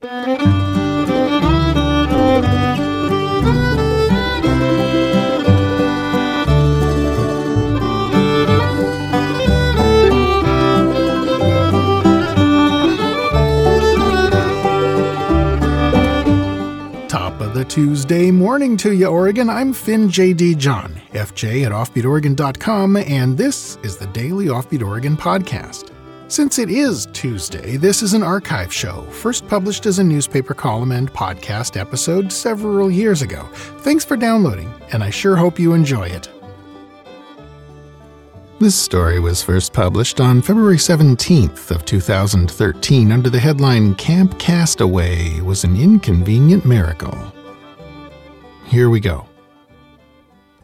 Top 0.00 0.10
of 17.40 17.54
the 17.54 17.64
Tuesday 17.68 18.30
morning 18.30 18.76
to 18.76 18.92
you, 18.92 19.06
Oregon. 19.08 19.50
I'm 19.50 19.72
Finn 19.72 20.08
J.D. 20.08 20.54
John, 20.54 20.94
FJ 21.10 21.66
at 21.66 21.72
OffbeatOregon.com, 21.72 22.98
and 22.98 23.36
this 23.36 23.78
is 23.82 23.96
the 23.96 24.06
Daily 24.06 24.46
Offbeat 24.46 24.86
Oregon 24.86 25.16
podcast. 25.16 25.97
Since 26.30 26.58
it 26.58 26.68
is 26.68 27.08
Tuesday, 27.14 27.78
this 27.78 28.02
is 28.02 28.12
an 28.12 28.22
archive 28.22 28.70
show, 28.70 29.00
first 29.04 29.48
published 29.48 29.86
as 29.86 29.98
a 29.98 30.04
newspaper 30.04 30.52
column 30.52 30.92
and 30.92 31.10
podcast 31.10 31.80
episode 31.80 32.30
several 32.30 32.90
years 32.90 33.22
ago. 33.22 33.48
Thanks 33.78 34.04
for 34.04 34.14
downloading, 34.14 34.70
and 34.92 35.02
I 35.02 35.08
sure 35.08 35.36
hope 35.36 35.58
you 35.58 35.72
enjoy 35.72 36.08
it. 36.08 36.28
This 38.60 38.76
story 38.76 39.20
was 39.20 39.42
first 39.42 39.72
published 39.72 40.20
on 40.20 40.42
February 40.42 40.76
17th 40.76 41.70
of 41.70 41.86
2013 41.86 43.10
under 43.10 43.30
the 43.30 43.40
headline 43.40 43.94
Camp 43.94 44.38
Castaway 44.38 45.40
was 45.40 45.64
an 45.64 45.80
inconvenient 45.80 46.66
miracle. 46.66 47.16
Here 48.66 48.90
we 48.90 49.00
go. 49.00 49.26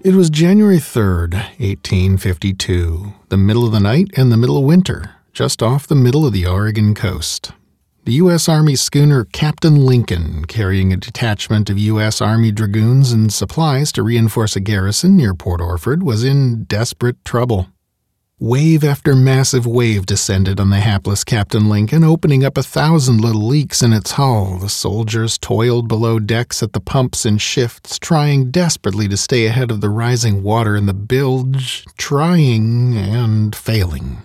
It 0.02 0.14
was 0.14 0.28
January 0.28 0.77
3rd, 0.77 1.33
1852, 1.33 3.14
the 3.30 3.38
middle 3.38 3.64
of 3.64 3.72
the 3.72 3.80
night 3.80 4.10
and 4.19 4.30
the 4.30 4.36
middle 4.36 4.58
of 4.58 4.64
winter, 4.64 5.14
just 5.34 5.62
off 5.62 5.88
the 5.88 5.97
middle 5.97 6.24
of 6.24 6.33
the 6.33 6.47
Oregon 6.47 6.95
coast. 6.95 7.51
The 8.05 8.12
U.S. 8.12 8.48
Army 8.48 8.77
schooner 8.77 9.25
Captain 9.25 9.84
Lincoln, 9.84 10.45
carrying 10.45 10.92
a 10.92 10.97
detachment 10.97 11.69
of 11.69 11.79
U.S. 11.79 12.20
Army 12.20 12.52
dragoons 12.52 13.11
and 13.11 13.33
supplies 13.33 13.91
to 13.92 14.03
reinforce 14.03 14.55
a 14.55 14.61
garrison 14.61 15.17
near 15.17 15.34
Port 15.34 15.61
Orford, 15.61 16.05
was 16.05 16.23
in 16.23 16.64
desperate 16.64 17.25
trouble. 17.25 17.69
Wave 18.39 18.84
after 18.84 19.17
massive 19.17 19.67
wave 19.67 20.06
descended 20.06 20.61
on 20.61 20.70
the 20.70 20.81
hapless 20.81 21.25
Captain 21.25 21.69
Lincoln, 21.69 22.05
opening 22.05 22.45
up 22.45 22.56
a 22.56 22.62
thousand 22.62 23.20
little 23.20 23.47
leaks 23.47 23.83
in 23.83 23.92
its 23.92 24.12
hull. 24.12 24.58
The 24.58 24.69
soldiers 24.69 25.39
toiled 25.39 25.89
below 25.89 26.19
decks 26.19 26.62
at 26.62 26.75
the 26.75 26.80
pumps 26.80 27.27
in 27.27 27.39
shifts, 27.39 27.98
trying 27.98 28.51
desperately 28.51 29.08
to 29.08 29.17
stay 29.17 29.47
ahead 29.47 29.70
of 29.70 29.80
the 29.80 29.91
rising 29.91 30.42
water 30.42 30.77
in 30.77 30.86
the 30.86 30.95
bilge, 30.95 31.86
trying 31.97 32.97
and 32.97 33.56
failing. 33.56 34.19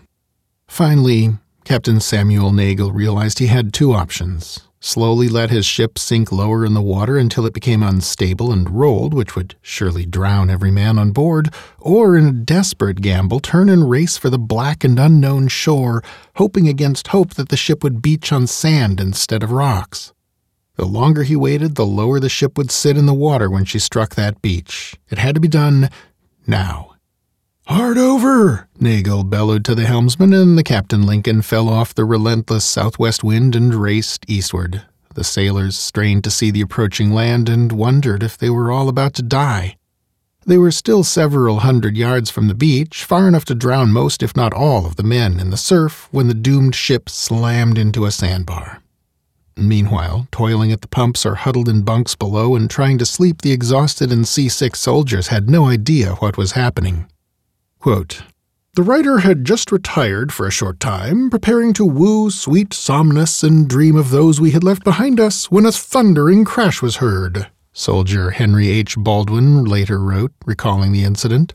Finally, 0.80 1.32
Captain 1.66 2.00
Samuel 2.00 2.54
Nagel 2.54 2.94
realized 2.94 3.40
he 3.40 3.48
had 3.48 3.74
two 3.74 3.92
options 3.92 4.62
slowly 4.80 5.28
let 5.28 5.50
his 5.50 5.66
ship 5.66 6.00
sink 6.00 6.32
lower 6.32 6.64
in 6.64 6.74
the 6.74 6.82
water 6.82 7.18
until 7.18 7.46
it 7.46 7.54
became 7.54 7.84
unstable 7.84 8.50
and 8.54 8.70
rolled, 8.70 9.14
which 9.14 9.36
would 9.36 9.56
surely 9.62 10.06
drown 10.06 10.50
every 10.50 10.72
man 10.72 10.98
on 10.98 11.12
board, 11.12 11.54
or 11.80 12.16
in 12.16 12.26
a 12.26 12.32
desperate 12.32 13.02
gamble 13.02 13.42
turn 13.42 13.68
and 13.68 13.90
race 13.90 14.16
for 14.16 14.30
the 14.30 14.40
black 14.40 14.86
and 14.86 14.98
unknown 14.98 15.50
shore, 15.50 16.02
hoping 16.38 16.70
against 16.70 17.10
hope 17.10 17.34
that 17.34 17.50
the 17.50 17.58
ship 17.58 17.84
would 17.84 18.02
beach 18.02 18.32
on 18.32 18.48
sand 18.48 19.02
instead 19.02 19.44
of 19.44 19.52
rocks. 19.52 20.14
The 20.78 20.86
longer 20.86 21.24
he 21.24 21.36
waited, 21.36 21.76
the 21.76 21.86
lower 21.86 22.22
the 22.22 22.30
ship 22.30 22.58
would 22.58 22.72
sit 22.72 22.96
in 22.96 23.06
the 23.06 23.14
water 23.14 23.50
when 23.50 23.66
she 23.66 23.80
struck 23.80 24.16
that 24.16 24.42
beach. 24.42 24.96
It 25.10 25.18
had 25.18 25.36
to 25.36 25.42
be 25.42 25.50
done 25.50 25.90
now. 26.48 26.89
Hard 27.70 28.00
over! 28.00 28.68
Nagel 28.80 29.24
bellowed 29.24 29.64
to 29.66 29.76
the 29.76 29.86
helmsman, 29.86 30.34
and 30.34 30.58
the 30.58 30.64
Captain 30.64 31.06
Lincoln 31.06 31.44
fell 31.44 31.70
off 31.70 31.94
the 31.94 32.04
relentless 32.04 32.66
southwest 32.66 33.24
wind 33.24 33.56
and 33.56 33.76
raced 33.76 34.26
eastward. 34.28 34.82
The 35.14 35.24
sailors 35.24 35.78
strained 35.78 36.24
to 36.24 36.32
see 36.32 36.50
the 36.50 36.62
approaching 36.62 37.12
land 37.12 37.48
and 37.48 37.72
wondered 37.72 38.24
if 38.24 38.40
they 38.40 38.50
were 38.50 38.72
all 38.72 38.90
about 38.90 39.14
to 39.14 39.22
die. 39.22 39.78
They 40.48 40.58
were 40.58 40.72
still 40.72 41.04
several 41.04 41.60
hundred 41.60 41.96
yards 41.96 42.32
from 42.32 42.48
the 42.48 42.56
beach, 42.56 43.04
far 43.04 43.28
enough 43.28 43.46
to 43.46 43.54
drown 43.54 43.92
most, 43.92 44.24
if 44.24 44.36
not 44.36 44.52
all, 44.52 44.88
of 44.88 44.96
the 44.96 45.04
men 45.04 45.40
in 45.40 45.52
the 45.52 45.56
surf 45.56 46.08
when 46.10 46.28
the 46.28 46.34
doomed 46.34 46.74
ship 46.74 47.08
slammed 47.08 47.78
into 47.78 48.06
a 48.06 48.12
sandbar. 48.12 48.82
Meanwhile, 49.56 50.28
toiling 50.32 50.72
at 50.72 50.82
the 50.82 50.88
pumps 50.88 51.24
or 51.24 51.36
huddled 51.36 51.70
in 51.70 51.84
bunks 51.84 52.16
below 52.16 52.56
and 52.56 52.68
trying 52.68 52.98
to 52.98 53.06
sleep, 53.06 53.44
the 53.44 53.52
exhausted 53.52 54.12
and 54.12 54.28
seasick 54.28 54.76
soldiers 54.76 55.28
had 55.28 55.52
no 55.52 55.68
idea 55.68 56.16
what 56.16 56.36
was 56.36 56.54
happening. 56.54 57.06
Quote, 57.80 58.24
the 58.76 58.84
writer 58.84 59.20
had 59.20 59.46
just 59.46 59.72
retired 59.72 60.34
for 60.34 60.46
a 60.46 60.52
short 60.52 60.82
time, 60.82 61.30
preparing 61.30 61.72
to 61.74 61.86
woo 61.86 62.30
sweet 62.30 62.74
Somnus 62.74 63.42
and 63.42 63.70
dream 63.70 63.96
of 63.96 64.10
those 64.10 64.42
we 64.42 64.52
had 64.52 64.66
left 64.66 64.84
behind 64.84 65.18
us, 65.18 65.50
when 65.50 65.66
a 65.66 65.72
thundering 65.72 66.44
crash 66.44 66.82
was 66.82 66.98
heard, 66.98 67.48
soldier 67.72 68.32
Henry 68.32 68.70
H. 68.70 68.98
Baldwin 68.98 69.64
later 69.64 70.00
wrote, 70.00 70.34
recalling 70.46 70.92
the 70.92 71.06
incident. 71.06 71.54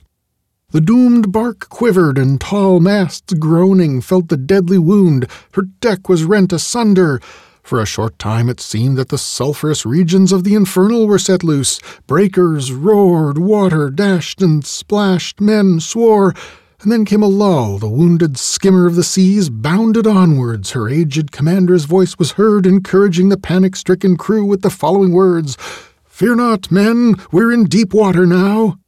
The 0.71 0.81
doomed 0.81 1.31
bark 1.31 1.69
quivered, 1.69 2.17
and 2.17 2.41
tall 2.41 2.81
masts 2.81 3.35
groaning 3.35 4.01
felt 4.01 4.29
the 4.29 4.39
deadly 4.39 4.79
wound. 4.79 5.27
Her 5.53 5.63
deck 5.63 6.09
was 6.09 6.25
rent 6.25 6.55
asunder. 6.55 7.21
For 7.65 7.81
a 7.81 7.87
short 7.87 8.19
time 8.19 8.51
it 8.51 8.61
seemed 8.61 8.99
that 8.99 9.09
the 9.09 9.17
sulphurous 9.17 9.87
regions 9.87 10.33
of 10.33 10.45
the 10.45 10.55
infernal 10.55 11.07
were 11.07 11.19
set 11.19 11.43
loose. 11.43 11.81
Breakers 12.07 12.71
roared, 12.71 13.39
water 13.39 13.89
dashed 13.89 14.43
and 14.43 14.63
splashed, 14.67 15.41
men 15.41 15.81
swore. 15.81 16.35
And 16.83 16.93
then 16.93 17.07
came 17.07 17.23
a 17.23 17.27
lull. 17.27 17.79
The 17.79 17.89
wounded 17.89 18.37
skimmer 18.37 18.87
of 18.87 18.97
the 18.97 19.03
seas 19.03 19.49
bounded 19.49 20.07
onwards. 20.07 20.73
Her 20.73 20.91
aged 20.91 21.33
commander's 21.33 21.87
voice 21.87 22.19
was 22.19 22.33
heard, 22.33 22.67
encouraging 22.67 23.31
the 23.31 23.39
panic 23.39 23.77
stricken 23.77 24.19
crew 24.19 24.45
with 24.45 24.61
the 24.61 24.69
following 24.69 25.13
words 25.13 25.57
Fear 26.05 26.37
not, 26.37 26.71
men, 26.71 27.15
we're 27.33 27.51
in 27.51 27.65
deep 27.65 27.95
water 27.95 28.27
now. 28.27 28.79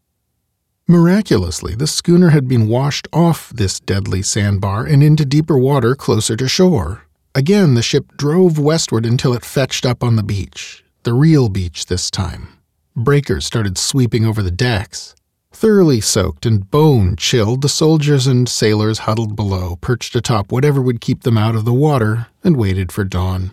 Miraculously, 0.87 1.75
the 1.75 1.87
schooner 1.87 2.29
had 2.29 2.47
been 2.47 2.69
washed 2.69 3.09
off 3.11 3.49
this 3.55 3.81
deadly 3.81 4.21
sandbar 4.21 4.85
and 4.85 5.03
into 5.03 5.25
deeper 5.25 5.57
water 5.57 5.95
closer 5.95 6.37
to 6.37 6.47
shore. 6.47 7.06
Again, 7.37 7.75
the 7.75 7.83
ship 7.83 8.17
drove 8.17 8.59
westward 8.59 9.05
until 9.05 9.35
it 9.35 9.45
fetched 9.45 9.85
up 9.85 10.03
on 10.03 10.17
the 10.17 10.23
beach, 10.23 10.83
the 11.03 11.13
real 11.13 11.51
beach 11.51 11.85
this 11.85 12.11
time. 12.11 12.49
Breakers 12.97 13.45
started 13.45 13.77
sweeping 13.77 14.25
over 14.25 14.43
the 14.43 14.51
decks. 14.51 15.15
Thoroughly 15.53 16.01
soaked 16.01 16.47
and 16.47 16.71
bone 16.71 17.15
chilled, 17.15 17.61
the 17.61 17.69
soldiers 17.69 18.27
and 18.27 18.49
sailors 18.49 19.01
huddled 19.01 19.37
below, 19.37 19.77
perched 19.83 20.17
atop 20.17 20.51
whatever 20.51 20.81
would 20.81 21.03
keep 21.03 21.25
them 21.25 21.37
out 21.37 21.55
of 21.55 21.67
the 21.67 21.75
water, 21.75 22.29
and 22.43 22.57
waited 22.57 22.91
for 22.91 23.05
dawn. 23.05 23.53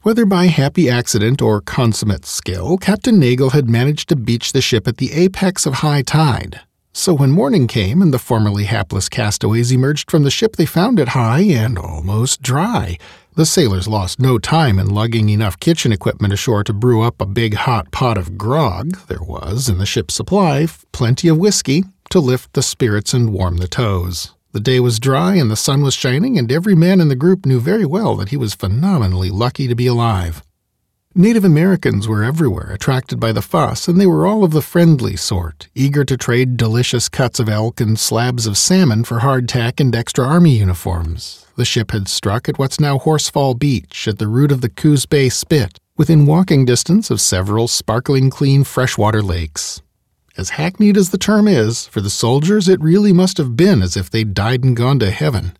Whether 0.00 0.24
by 0.24 0.46
happy 0.46 0.88
accident 0.88 1.42
or 1.42 1.60
consummate 1.60 2.24
skill, 2.24 2.78
Captain 2.78 3.18
Nagel 3.18 3.50
had 3.50 3.68
managed 3.68 4.08
to 4.08 4.16
beach 4.16 4.52
the 4.52 4.62
ship 4.62 4.88
at 4.88 4.96
the 4.96 5.12
apex 5.12 5.66
of 5.66 5.74
high 5.74 6.00
tide, 6.00 6.62
so 6.92 7.14
when 7.14 7.30
morning 7.30 7.66
came 7.66 8.02
and 8.02 8.12
the 8.12 8.18
formerly 8.18 8.64
hapless 8.64 9.08
castaways 9.08 9.72
emerged 9.72 10.10
from 10.10 10.22
the 10.22 10.30
ship, 10.30 10.56
they 10.56 10.66
found 10.66 11.00
it 11.00 11.08
high 11.08 11.40
and 11.40 11.78
almost 11.78 12.42
dry. 12.42 12.98
The 13.34 13.46
sailors 13.46 13.88
lost 13.88 14.20
no 14.20 14.38
time 14.38 14.78
in 14.78 14.90
lugging 14.90 15.30
enough 15.30 15.58
kitchen 15.58 15.90
equipment 15.90 16.34
ashore 16.34 16.62
to 16.64 16.72
brew 16.72 17.02
up 17.02 17.20
a 17.20 17.26
big 17.26 17.54
hot 17.54 17.90
pot 17.90 18.18
of 18.18 18.36
grog. 18.36 18.98
There 19.08 19.22
was, 19.22 19.70
in 19.70 19.78
the 19.78 19.86
ship's 19.86 20.14
supply, 20.14 20.66
plenty 20.92 21.28
of 21.28 21.38
whiskey 21.38 21.84
to 22.10 22.20
lift 22.20 22.52
the 22.52 22.62
spirits 22.62 23.14
and 23.14 23.32
warm 23.32 23.56
the 23.56 23.68
toes. 23.68 24.34
The 24.52 24.60
day 24.60 24.78
was 24.78 25.00
dry 25.00 25.36
and 25.36 25.50
the 25.50 25.56
sun 25.56 25.82
was 25.82 25.94
shining, 25.94 26.38
and 26.38 26.52
every 26.52 26.74
man 26.74 27.00
in 27.00 27.08
the 27.08 27.16
group 27.16 27.46
knew 27.46 27.58
very 27.58 27.86
well 27.86 28.16
that 28.16 28.28
he 28.28 28.36
was 28.36 28.54
phenomenally 28.54 29.30
lucky 29.30 29.66
to 29.66 29.74
be 29.74 29.86
alive. 29.86 30.42
Native 31.14 31.44
Americans 31.44 32.08
were 32.08 32.24
everywhere, 32.24 32.72
attracted 32.72 33.20
by 33.20 33.32
the 33.32 33.42
fuss, 33.42 33.86
and 33.86 34.00
they 34.00 34.06
were 34.06 34.26
all 34.26 34.44
of 34.44 34.52
the 34.52 34.62
friendly 34.62 35.14
sort, 35.14 35.68
eager 35.74 36.06
to 36.06 36.16
trade 36.16 36.56
delicious 36.56 37.10
cuts 37.10 37.38
of 37.38 37.50
elk 37.50 37.82
and 37.82 37.98
slabs 37.98 38.46
of 38.46 38.56
salmon 38.56 39.04
for 39.04 39.18
hardtack 39.18 39.78
and 39.78 39.94
extra 39.94 40.26
army 40.26 40.56
uniforms. 40.56 41.46
The 41.56 41.66
ship 41.66 41.90
had 41.90 42.08
struck 42.08 42.48
at 42.48 42.58
what's 42.58 42.80
now 42.80 42.98
Horsfall 42.98 43.58
Beach, 43.58 44.08
at 44.08 44.18
the 44.18 44.26
root 44.26 44.50
of 44.50 44.62
the 44.62 44.70
Coos 44.70 45.04
Bay 45.04 45.28
Spit, 45.28 45.78
within 45.98 46.24
walking 46.24 46.64
distance 46.64 47.10
of 47.10 47.20
several 47.20 47.68
sparkling 47.68 48.30
clean 48.30 48.64
freshwater 48.64 49.20
lakes. 49.20 49.82
As 50.38 50.50
hackneyed 50.50 50.96
as 50.96 51.10
the 51.10 51.18
term 51.18 51.46
is, 51.46 51.86
for 51.88 52.00
the 52.00 52.08
soldiers 52.08 52.70
it 52.70 52.80
really 52.80 53.12
must 53.12 53.36
have 53.36 53.54
been 53.54 53.82
as 53.82 53.98
if 53.98 54.08
they'd 54.08 54.32
died 54.32 54.64
and 54.64 54.74
gone 54.74 54.98
to 55.00 55.10
heaven. 55.10 55.58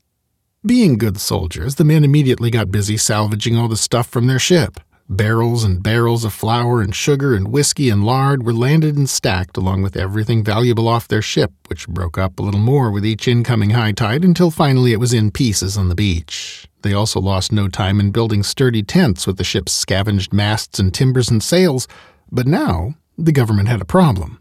Being 0.65 0.97
good 0.97 1.21
soldiers, 1.21 1.75
the 1.75 1.85
men 1.85 2.05
immediately 2.05 2.51
got 2.51 2.73
busy 2.73 2.97
salvaging 2.97 3.59
all 3.59 3.69
the 3.69 3.77
stuff 3.77 4.07
from 4.07 4.29
their 4.29 4.39
ship. 4.39 4.81
Barrels 5.13 5.63
and 5.63 5.83
barrels 5.83 6.25
of 6.25 6.33
flour 6.33 6.81
and 6.81 6.95
sugar 6.95 7.35
and 7.35 7.49
whiskey 7.49 7.91
and 7.91 8.03
lard 8.03 8.45
were 8.45 8.53
landed 8.55 8.97
and 8.97 9.11
stacked 9.11 9.59
along 9.59 9.83
with 9.83 9.95
everything 9.95 10.43
valuable 10.43 10.89
off 10.89 11.07
their 11.07 11.21
ship, 11.21 11.53
which 11.67 11.87
broke 11.87 12.17
up 12.17 12.39
a 12.39 12.43
little 12.43 12.59
more 12.59 12.91
with 12.91 13.05
each 13.05 13.29
incoming 13.29 13.71
high 13.71 13.93
tide 13.93 14.25
until 14.25 14.51
finally 14.51 14.91
it 14.91 14.99
was 14.99 15.13
in 15.13 15.31
pieces 15.31 15.77
on 15.77 15.91
the 15.91 15.95
beach. 15.95 16.67
They 16.81 16.95
also 16.95 17.21
lost 17.21 17.53
no 17.53 17.69
time 17.69 18.01
in 18.01 18.11
building 18.11 18.43
sturdy 18.43 18.83
tents 18.83 19.27
with 19.27 19.37
the 19.37 19.45
ship's 19.45 19.73
scavenged 19.73 20.33
masts 20.33 20.79
and 20.79 20.95
timbers 20.95 21.31
and 21.31 21.43
sails, 21.43 21.87
but 22.31 22.47
now 22.47 22.95
the 23.19 23.33
government 23.33 23.69
had 23.69 23.83
a 23.83 23.85
problem. 23.85 24.41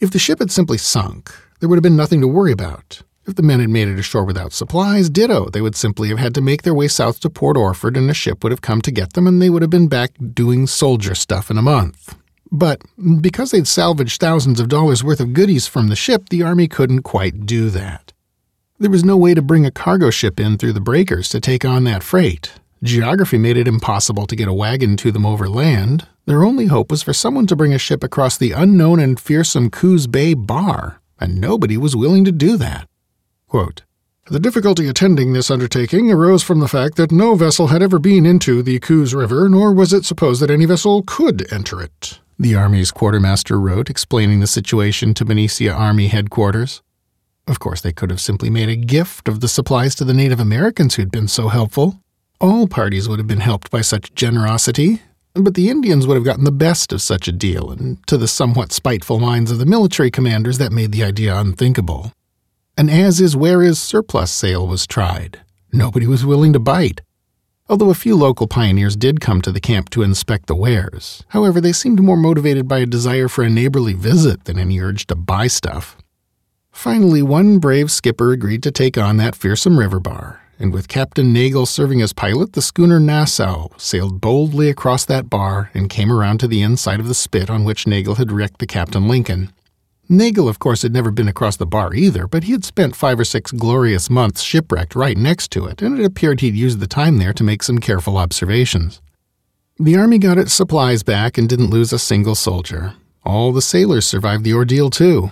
If 0.00 0.10
the 0.10 0.18
ship 0.18 0.38
had 0.38 0.50
simply 0.50 0.76
sunk, 0.76 1.34
there 1.60 1.68
would 1.70 1.76
have 1.76 1.82
been 1.82 1.96
nothing 1.96 2.20
to 2.20 2.28
worry 2.28 2.52
about. 2.52 3.00
If 3.26 3.36
the 3.36 3.42
men 3.42 3.60
had 3.60 3.70
made 3.70 3.88
it 3.88 3.98
ashore 3.98 4.24
without 4.24 4.52
supplies, 4.52 5.08
ditto. 5.08 5.48
They 5.48 5.62
would 5.62 5.76
simply 5.76 6.10
have 6.10 6.18
had 6.18 6.34
to 6.34 6.42
make 6.42 6.62
their 6.62 6.74
way 6.74 6.88
south 6.88 7.20
to 7.20 7.30
Port 7.30 7.56
Orford, 7.56 7.96
and 7.96 8.10
a 8.10 8.14
ship 8.14 8.42
would 8.42 8.52
have 8.52 8.60
come 8.60 8.82
to 8.82 8.90
get 8.90 9.14
them, 9.14 9.26
and 9.26 9.40
they 9.40 9.48
would 9.48 9.62
have 9.62 9.70
been 9.70 9.88
back 9.88 10.12
doing 10.34 10.66
soldier 10.66 11.14
stuff 11.14 11.50
in 11.50 11.56
a 11.56 11.62
month. 11.62 12.14
But 12.52 12.82
because 13.20 13.50
they'd 13.50 13.66
salvaged 13.66 14.20
thousands 14.20 14.60
of 14.60 14.68
dollars 14.68 15.02
worth 15.02 15.20
of 15.20 15.32
goodies 15.32 15.66
from 15.66 15.88
the 15.88 15.96
ship, 15.96 16.28
the 16.28 16.42
Army 16.42 16.68
couldn't 16.68 17.02
quite 17.02 17.46
do 17.46 17.70
that. 17.70 18.12
There 18.78 18.90
was 18.90 19.04
no 19.04 19.16
way 19.16 19.34
to 19.34 19.42
bring 19.42 19.64
a 19.64 19.70
cargo 19.70 20.10
ship 20.10 20.38
in 20.38 20.58
through 20.58 20.74
the 20.74 20.80
breakers 20.80 21.28
to 21.30 21.40
take 21.40 21.64
on 21.64 21.84
that 21.84 22.02
freight. 22.02 22.52
Geography 22.82 23.38
made 23.38 23.56
it 23.56 23.66
impossible 23.66 24.26
to 24.26 24.36
get 24.36 24.48
a 24.48 24.52
wagon 24.52 24.96
to 24.98 25.10
them 25.10 25.24
over 25.24 25.48
land. 25.48 26.06
Their 26.26 26.44
only 26.44 26.66
hope 26.66 26.90
was 26.90 27.02
for 27.02 27.14
someone 27.14 27.46
to 27.46 27.56
bring 27.56 27.72
a 27.72 27.78
ship 27.78 28.04
across 28.04 28.36
the 28.36 28.52
unknown 28.52 29.00
and 29.00 29.18
fearsome 29.18 29.70
Coos 29.70 30.06
Bay 30.06 30.34
Bar, 30.34 31.00
and 31.18 31.40
nobody 31.40 31.78
was 31.78 31.96
willing 31.96 32.24
to 32.24 32.32
do 32.32 32.58
that. 32.58 32.86
Quote, 33.54 33.82
the 34.32 34.40
difficulty 34.40 34.88
attending 34.88 35.32
this 35.32 35.48
undertaking 35.48 36.10
arose 36.10 36.42
from 36.42 36.58
the 36.58 36.66
fact 36.66 36.96
that 36.96 37.12
no 37.12 37.36
vessel 37.36 37.68
had 37.68 37.84
ever 37.84 38.00
been 38.00 38.26
into 38.26 38.64
the 38.64 38.80
Coos 38.80 39.14
River, 39.14 39.48
nor 39.48 39.72
was 39.72 39.92
it 39.92 40.04
supposed 40.04 40.42
that 40.42 40.50
any 40.50 40.64
vessel 40.64 41.04
could 41.06 41.46
enter 41.52 41.80
it, 41.80 42.18
the 42.36 42.56
Army's 42.56 42.90
quartermaster 42.90 43.60
wrote, 43.60 43.88
explaining 43.88 44.40
the 44.40 44.48
situation 44.48 45.14
to 45.14 45.24
Benicia 45.24 45.70
Army 45.70 46.08
headquarters. 46.08 46.82
Of 47.46 47.60
course, 47.60 47.80
they 47.80 47.92
could 47.92 48.10
have 48.10 48.20
simply 48.20 48.50
made 48.50 48.68
a 48.68 48.74
gift 48.74 49.28
of 49.28 49.38
the 49.38 49.46
supplies 49.46 49.94
to 49.94 50.04
the 50.04 50.14
Native 50.14 50.40
Americans 50.40 50.96
who'd 50.96 51.12
been 51.12 51.28
so 51.28 51.46
helpful. 51.46 52.00
All 52.40 52.66
parties 52.66 53.08
would 53.08 53.20
have 53.20 53.28
been 53.28 53.38
helped 53.38 53.70
by 53.70 53.82
such 53.82 54.16
generosity, 54.16 55.00
but 55.34 55.54
the 55.54 55.70
Indians 55.70 56.08
would 56.08 56.16
have 56.16 56.24
gotten 56.24 56.42
the 56.42 56.50
best 56.50 56.92
of 56.92 57.00
such 57.00 57.28
a 57.28 57.32
deal, 57.32 57.70
and 57.70 58.04
to 58.08 58.16
the 58.16 58.26
somewhat 58.26 58.72
spiteful 58.72 59.20
minds 59.20 59.52
of 59.52 59.60
the 59.60 59.64
military 59.64 60.10
commanders, 60.10 60.58
that 60.58 60.72
made 60.72 60.90
the 60.90 61.04
idea 61.04 61.38
unthinkable. 61.38 62.10
An 62.76 62.90
as 62.90 63.20
is 63.20 63.36
where 63.36 63.62
is 63.62 63.80
surplus 63.80 64.32
sale 64.32 64.66
was 64.66 64.84
tried. 64.84 65.40
Nobody 65.72 66.08
was 66.08 66.26
willing 66.26 66.52
to 66.54 66.58
bite. 66.58 67.02
Although 67.68 67.90
a 67.90 67.94
few 67.94 68.16
local 68.16 68.48
pioneers 68.48 68.96
did 68.96 69.20
come 69.20 69.40
to 69.42 69.52
the 69.52 69.60
camp 69.60 69.90
to 69.90 70.02
inspect 70.02 70.46
the 70.46 70.56
wares, 70.56 71.22
however, 71.28 71.60
they 71.60 71.72
seemed 71.72 72.02
more 72.02 72.16
motivated 72.16 72.66
by 72.66 72.80
a 72.80 72.86
desire 72.86 73.28
for 73.28 73.44
a 73.44 73.48
neighborly 73.48 73.92
visit 73.92 74.44
than 74.44 74.58
any 74.58 74.80
urge 74.80 75.06
to 75.06 75.14
buy 75.14 75.46
stuff. 75.46 75.96
Finally, 76.72 77.22
one 77.22 77.60
brave 77.60 77.92
skipper 77.92 78.32
agreed 78.32 78.62
to 78.64 78.72
take 78.72 78.98
on 78.98 79.18
that 79.18 79.36
fearsome 79.36 79.78
river 79.78 80.00
bar, 80.00 80.42
and 80.58 80.72
with 80.72 80.88
Captain 80.88 81.32
Nagel 81.32 81.66
serving 81.66 82.02
as 82.02 82.12
pilot, 82.12 82.54
the 82.54 82.60
schooner 82.60 82.98
Nassau 82.98 83.68
sailed 83.76 84.20
boldly 84.20 84.68
across 84.68 85.04
that 85.04 85.30
bar 85.30 85.70
and 85.74 85.88
came 85.88 86.10
around 86.10 86.38
to 86.38 86.48
the 86.48 86.60
inside 86.60 86.98
of 86.98 87.06
the 87.06 87.14
spit 87.14 87.48
on 87.48 87.62
which 87.62 87.86
Nagel 87.86 88.16
had 88.16 88.32
wrecked 88.32 88.58
the 88.58 88.66
Captain 88.66 89.06
Lincoln. 89.06 89.52
Nagel, 90.08 90.48
of 90.48 90.58
course, 90.58 90.82
had 90.82 90.92
never 90.92 91.10
been 91.10 91.28
across 91.28 91.56
the 91.56 91.66
bar 91.66 91.94
either, 91.94 92.26
but 92.26 92.44
he 92.44 92.52
had 92.52 92.64
spent 92.64 92.96
five 92.96 93.18
or 93.18 93.24
six 93.24 93.50
glorious 93.50 94.10
months 94.10 94.42
shipwrecked 94.42 94.94
right 94.94 95.16
next 95.16 95.50
to 95.52 95.66
it, 95.66 95.80
and 95.80 95.98
it 95.98 96.04
appeared 96.04 96.40
he'd 96.40 96.54
used 96.54 96.80
the 96.80 96.86
time 96.86 97.18
there 97.18 97.32
to 97.32 97.44
make 97.44 97.62
some 97.62 97.78
careful 97.78 98.18
observations. 98.18 99.00
The 99.78 99.96
Army 99.96 100.18
got 100.18 100.38
its 100.38 100.52
supplies 100.52 101.02
back 101.02 101.38
and 101.38 101.48
didn't 101.48 101.70
lose 101.70 101.92
a 101.92 101.98
single 101.98 102.34
soldier. 102.34 102.94
All 103.24 103.52
the 103.52 103.62
sailors 103.62 104.06
survived 104.06 104.44
the 104.44 104.52
ordeal, 104.52 104.90
too, 104.90 105.30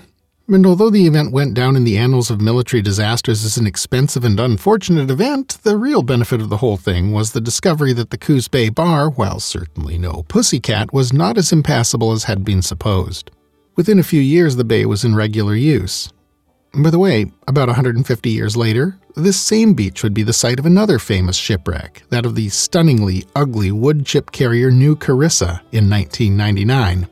and 0.48 0.66
although 0.66 0.90
the 0.90 1.06
event 1.06 1.32
went 1.32 1.54
down 1.54 1.76
in 1.76 1.84
the 1.84 1.96
annals 1.96 2.30
of 2.30 2.40
military 2.40 2.82
disasters 2.82 3.44
as 3.44 3.56
an 3.56 3.66
expensive 3.66 4.24
and 4.24 4.38
unfortunate 4.40 5.10
event, 5.10 5.58
the 5.62 5.76
real 5.76 6.02
benefit 6.02 6.40
of 6.40 6.48
the 6.48 6.56
whole 6.58 6.76
thing 6.76 7.12
was 7.12 7.32
the 7.32 7.40
discovery 7.40 7.92
that 7.92 8.10
the 8.10 8.18
Coos 8.18 8.48
Bay 8.48 8.68
Bar, 8.68 9.10
while 9.10 9.38
certainly 9.38 9.98
no 9.98 10.24
pussycat, 10.28 10.92
was 10.92 11.12
not 11.12 11.38
as 11.38 11.52
impassable 11.52 12.12
as 12.12 12.24
had 12.24 12.44
been 12.44 12.60
supposed. 12.60 13.30
Within 13.74 13.98
a 13.98 14.02
few 14.02 14.20
years, 14.20 14.56
the 14.56 14.64
bay 14.64 14.84
was 14.84 15.02
in 15.02 15.14
regular 15.14 15.54
use. 15.54 16.12
By 16.74 16.90
the 16.90 16.98
way, 16.98 17.32
about 17.48 17.68
150 17.68 18.30
years 18.30 18.54
later, 18.54 18.98
this 19.16 19.40
same 19.40 19.72
beach 19.72 20.02
would 20.02 20.12
be 20.12 20.22
the 20.22 20.32
site 20.32 20.58
of 20.58 20.66
another 20.66 20.98
famous 20.98 21.36
shipwreck, 21.36 22.02
that 22.10 22.26
of 22.26 22.34
the 22.34 22.50
stunningly 22.50 23.24
ugly 23.34 23.72
wood 23.72 24.04
chip 24.04 24.30
carrier 24.30 24.70
New 24.70 24.94
Carissa 24.94 25.60
in 25.72 25.88
1999. 25.88 27.08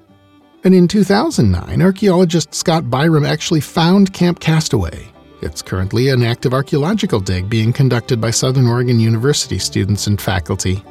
And 0.63 0.75
in 0.75 0.87
2009, 0.87 1.81
archaeologist 1.81 2.55
Scott 2.55 2.91
Byram 2.91 3.25
actually 3.25 3.61
found 3.61 4.13
Camp 4.13 4.41
Castaway. 4.41 5.09
It's 5.41 5.63
currently 5.63 6.11
an 6.11 6.23
active 6.23 6.53
archaeological 6.53 7.21
dig 7.21 7.49
being 7.49 7.73
conducted 7.73 8.21
by 8.21 8.31
Southern 8.31 8.67
Oregon 8.67 9.01
University 9.01 9.59
students 9.59 10.07
and 10.07 10.21
faculty. 10.21 10.85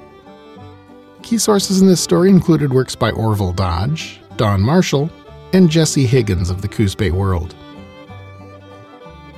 Key 1.22 1.38
sources 1.38 1.81
in 1.81 1.88
this 1.88 2.01
story 2.01 2.30
included 2.30 2.74
works 2.74 2.95
by 2.95 3.12
Orville 3.12 3.54
Dodge, 3.54 4.19
Don 4.38 4.62
Marshall, 4.62 5.12
and 5.54 5.69
Jesse 5.69 6.06
Higgins 6.06 6.50
of 6.50 6.62
the 6.62 6.68
Coos 6.68 6.96
Bay 6.96 7.12
World. 7.12 7.56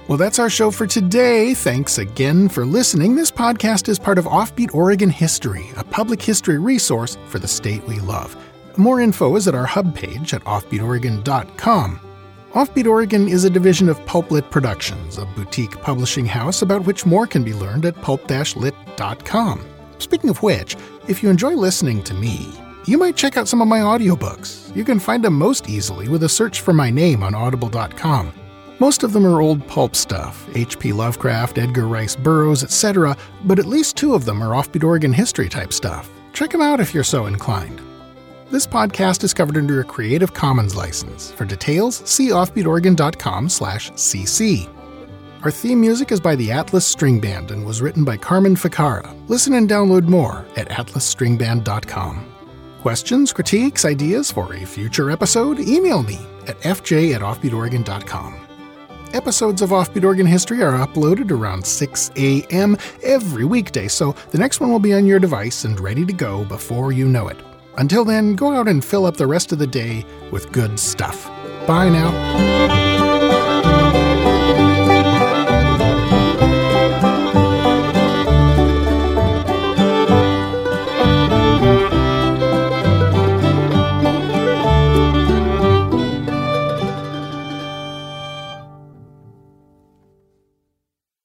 Well, 0.07 0.17
that's 0.17 0.39
our 0.39 0.49
show 0.49 0.71
for 0.71 0.85
today. 0.85 1.53
Thanks 1.53 1.97
again 1.97 2.49
for 2.49 2.65
listening. 2.65 3.15
This 3.15 3.31
podcast 3.31 3.87
is 3.87 3.97
part 3.97 4.17
of 4.17 4.25
Offbeat 4.25 4.75
Oregon 4.75 5.09
History, 5.09 5.69
a 5.77 5.83
public 5.83 6.21
history 6.21 6.57
resource 6.57 7.17
for 7.27 7.39
the 7.39 7.47
state 7.47 7.81
we 7.87 7.99
love. 7.99 8.35
More 8.77 8.99
info 8.99 9.35
is 9.35 9.47
at 9.47 9.55
our 9.55 9.65
hub 9.65 9.95
page 9.95 10.33
at 10.33 10.43
offbeatoregon.com. 10.43 11.99
Offbeat 12.51 12.87
Oregon 12.87 13.29
is 13.29 13.45
a 13.45 13.49
division 13.49 13.87
of 13.87 14.05
Pulplit 14.05 14.51
Productions, 14.51 15.17
a 15.17 15.25
boutique 15.25 15.79
publishing 15.81 16.25
house 16.25 16.61
about 16.61 16.83
which 16.83 17.05
more 17.05 17.25
can 17.25 17.43
be 17.43 17.53
learned 17.53 17.85
at 17.85 17.95
pulp-lit.com. 18.01 19.65
Speaking 19.99 20.29
of 20.29 20.43
which, 20.43 20.75
if 21.07 21.23
you 21.23 21.29
enjoy 21.29 21.53
listening 21.53 22.03
to 22.03 22.13
me, 22.13 22.51
you 22.87 22.97
might 22.97 23.15
check 23.15 23.37
out 23.37 23.47
some 23.47 23.61
of 23.61 23.67
my 23.67 23.79
audiobooks. 23.79 24.75
You 24.75 24.83
can 24.83 24.99
find 24.99 25.23
them 25.23 25.33
most 25.33 25.69
easily 25.69 26.07
with 26.07 26.23
a 26.23 26.29
search 26.29 26.61
for 26.61 26.73
my 26.73 26.89
name 26.89 27.21
on 27.23 27.35
audible.com. 27.35 28.33
Most 28.79 29.03
of 29.03 29.13
them 29.13 29.27
are 29.27 29.41
old 29.41 29.67
pulp 29.67 29.95
stuff 29.95 30.49
H.P. 30.55 30.93
Lovecraft, 30.93 31.59
Edgar 31.59 31.87
Rice 31.87 32.15
Burroughs, 32.15 32.63
etc., 32.63 33.15
but 33.43 33.59
at 33.59 33.67
least 33.67 33.95
two 33.95 34.15
of 34.15 34.25
them 34.25 34.41
are 34.41 34.55
offbeat 34.55 34.83
Oregon 34.83 35.13
history 35.13 35.49
type 35.49 35.71
stuff. 35.71 36.09
Check 36.33 36.49
them 36.49 36.61
out 36.61 36.79
if 36.79 36.93
you're 36.93 37.03
so 37.03 37.27
inclined. 37.27 37.79
This 38.49 38.65
podcast 38.65 39.23
is 39.23 39.33
covered 39.33 39.57
under 39.57 39.79
a 39.79 39.83
Creative 39.83 40.33
Commons 40.33 40.75
license. 40.75 41.31
For 41.31 41.45
details, 41.45 42.01
see 42.09 42.29
offbeatoregon.com/cc. 42.29 44.69
Our 45.43 45.51
theme 45.51 45.81
music 45.81 46.11
is 46.11 46.19
by 46.19 46.35
the 46.35 46.51
Atlas 46.51 46.85
String 46.85 47.19
Band 47.19 47.51
and 47.51 47.65
was 47.65 47.81
written 47.81 48.03
by 48.03 48.17
Carmen 48.17 48.55
Ficara. 48.55 49.15
Listen 49.29 49.53
and 49.53 49.69
download 49.69 50.07
more 50.07 50.45
at 50.55 50.69
atlasstringband.com. 50.69 52.30
Questions, 52.81 53.31
critiques, 53.31 53.85
ideas 53.85 54.31
for 54.31 54.55
a 54.55 54.65
future 54.65 55.11
episode? 55.11 55.59
Email 55.59 56.01
me 56.01 56.19
at 56.47 56.59
fj 56.61 57.13
at 57.13 57.21
offbeatoregon.com. 57.21 58.47
Episodes 59.13 59.61
of 59.61 59.69
Offbeat 59.69 60.03
Oregon 60.03 60.25
History 60.25 60.63
are 60.63 60.85
uploaded 60.85 61.29
around 61.29 61.63
6 61.63 62.11
a.m. 62.15 62.75
every 63.03 63.45
weekday, 63.45 63.87
so 63.87 64.15
the 64.31 64.39
next 64.39 64.61
one 64.61 64.71
will 64.71 64.79
be 64.79 64.95
on 64.95 65.05
your 65.05 65.19
device 65.19 65.63
and 65.63 65.79
ready 65.79 66.05
to 66.05 66.13
go 66.13 66.43
before 66.45 66.91
you 66.91 67.07
know 67.07 67.27
it. 67.27 67.37
Until 67.77 68.03
then, 68.03 68.35
go 68.35 68.51
out 68.51 68.67
and 68.67 68.83
fill 68.83 69.05
up 69.05 69.15
the 69.15 69.27
rest 69.27 69.51
of 69.51 69.59
the 69.59 69.67
day 69.67 70.03
with 70.31 70.51
good 70.51 70.79
stuff. 70.79 71.27
Bye 71.67 71.89
now. 71.89 72.90